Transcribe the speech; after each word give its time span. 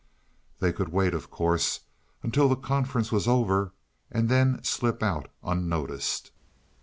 They 0.59 0.73
could 0.73 0.89
wait, 0.89 1.13
of 1.13 1.29
course, 1.29 1.81
until 2.23 2.49
the 2.49 2.55
conference 2.55 3.11
was 3.11 3.27
over, 3.27 3.71
and 4.11 4.29
then 4.29 4.63
slip 4.63 5.03
out 5.03 5.29
unnoticed. 5.43 6.31